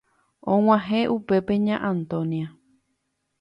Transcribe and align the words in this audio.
Og̃uahẽ 0.53 1.01
upépe 1.15 1.55
Ña 1.65 1.77
Antonia. 1.91 2.47